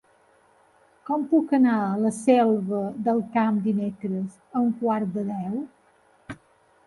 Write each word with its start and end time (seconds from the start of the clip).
Com 1.09 1.25
puc 1.33 1.51
anar 1.57 1.75
a 1.89 1.99
la 2.05 2.11
Selva 2.19 2.79
del 3.07 3.21
Camp 3.35 3.59
dimecres 3.67 4.39
a 4.57 4.61
un 4.69 4.71
quart 4.79 5.11
de 5.19 5.27
deu? 5.29 5.61